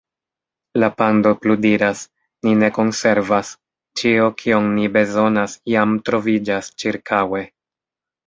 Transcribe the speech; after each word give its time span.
La 0.83 0.87
pando 1.01 1.33
pludiras: 1.41 1.99
"Ni 2.47 2.53
ne 2.61 2.69
konservas. 2.77 3.51
Ĉio, 4.01 4.29
kion 4.41 4.69
ni 4.79 4.87
bezonas 4.95 5.57
jam 5.75 5.95
troviĝas 6.09 6.73
ĉirkaŭe." 6.85 7.43